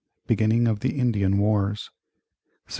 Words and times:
Beginning 0.25 0.67
of 0.67 0.79
the 0.79 0.97
Indian 0.97 1.37
wars 1.37 1.91
1644. 2.65 2.67